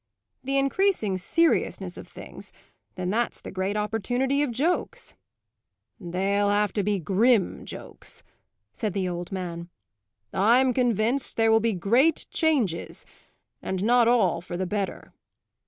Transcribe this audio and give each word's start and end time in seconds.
"The 0.43 0.57
increasing 0.57 1.19
seriousness 1.19 1.95
of 1.95 2.07
things, 2.07 2.51
then 2.95 3.11
that's 3.11 3.39
the 3.39 3.51
great 3.51 3.77
opportunity 3.77 4.41
of 4.41 4.49
jokes." 4.49 5.13
"They'll 5.99 6.49
have 6.49 6.73
to 6.73 6.81
be 6.83 6.97
grim 6.97 7.65
jokes," 7.67 8.23
said 8.73 8.93
the 8.95 9.07
old 9.07 9.31
man. 9.31 9.69
"I'm 10.33 10.73
convinced 10.73 11.37
there 11.37 11.51
will 11.51 11.59
be 11.59 11.73
great 11.73 12.25
changes, 12.31 13.05
and 13.61 13.83
not 13.83 14.07
all 14.07 14.41
for 14.41 14.57
the 14.57 14.65
better." 14.65 15.13